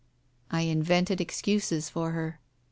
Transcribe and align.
I 0.49 0.61
invented 0.61 1.21
excuses 1.21 1.87
for 1.87 2.09
her. 2.13 2.39